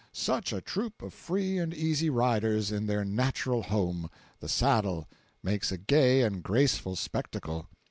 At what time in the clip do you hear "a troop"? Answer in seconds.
0.51-1.03